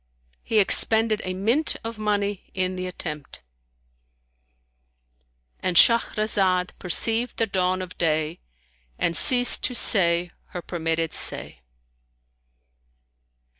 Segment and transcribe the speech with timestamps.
[0.41, 8.39] He expended a mint of money in the attempt,—And Shahrazad perceived the dawn of day
[8.97, 11.61] and ceased to say her permitted say.